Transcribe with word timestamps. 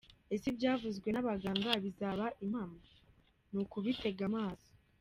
Ese 0.33 0.45
ibyavuzwe 0.51 1.07
n'abahanga 1.11 1.69
bizaba 1.83 2.25
impamo? 2.43 2.77
Ni 3.51 3.57
ukubitega 3.63 4.21
amaso. 4.31 4.69